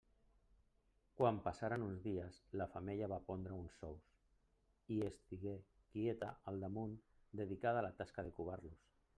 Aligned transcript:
Quan 1.19 1.35
passaren 1.47 1.83
uns 1.87 1.99
dies, 2.05 2.39
la 2.61 2.67
femella 2.77 3.09
va 3.13 3.19
pondre 3.29 3.59
uns 3.65 3.77
ous 3.89 4.09
i 4.97 4.99
estigué 5.11 5.55
quieta 5.93 6.33
al 6.53 6.61
damunt, 6.67 6.99
dedicada 7.43 7.85
a 7.85 7.89
la 7.89 7.97
tasca 8.03 8.31
de 8.31 8.35
covar-los. 8.41 8.85